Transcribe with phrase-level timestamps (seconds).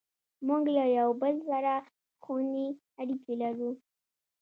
[0.47, 1.73] موږ له یو بل سره
[2.23, 2.67] خوني
[3.01, 3.71] اړیکې لرو.